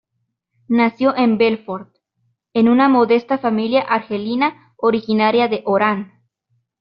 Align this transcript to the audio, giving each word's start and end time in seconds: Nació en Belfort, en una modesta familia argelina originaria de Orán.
Nació 0.67 1.15
en 1.15 1.37
Belfort, 1.37 1.93
en 2.55 2.69
una 2.69 2.89
modesta 2.89 3.37
familia 3.37 3.81
argelina 3.81 4.73
originaria 4.77 5.47
de 5.47 5.61
Orán. 5.63 6.23